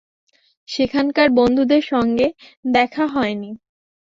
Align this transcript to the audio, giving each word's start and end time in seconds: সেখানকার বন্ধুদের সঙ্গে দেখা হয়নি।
সেখানকার 0.69 1.27
বন্ধুদের 1.31 1.83
সঙ্গে 1.83 2.27
দেখা 2.71 3.05
হয়নি। 3.07 3.51